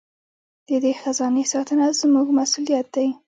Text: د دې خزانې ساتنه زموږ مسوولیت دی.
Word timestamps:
د 0.67 0.69
دې 0.83 0.93
خزانې 1.01 1.43
ساتنه 1.53 1.85
زموږ 2.01 2.27
مسوولیت 2.37 2.87
دی. 2.95 3.07